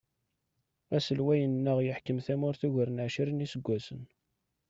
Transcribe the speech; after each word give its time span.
Aselway-nneɣ 0.95 1.77
yeḥkem 1.81 2.19
tamurt 2.25 2.61
ugar 2.67 2.89
n 2.91 3.03
ɛecrin 3.05 3.45
iseggasen. 3.45 4.01